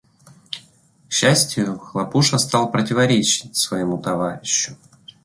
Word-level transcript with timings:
К 1.09 1.11
счастию, 1.11 1.77
Хлопуша 1.77 2.39
стал 2.39 2.71
противоречить 2.71 3.55
своему 3.55 3.99
товарищу. 4.01 4.75